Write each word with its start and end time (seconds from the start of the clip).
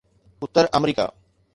Uttar 0.43 0.65
America 0.81 1.05